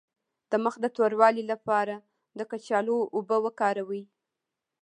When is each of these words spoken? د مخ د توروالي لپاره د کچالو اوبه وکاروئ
د 0.49 0.53
مخ 0.63 0.75
د 0.81 0.85
توروالي 0.95 1.43
لپاره 1.51 1.95
د 2.37 2.39
کچالو 2.51 2.97
اوبه 3.15 3.37
وکاروئ 3.45 4.03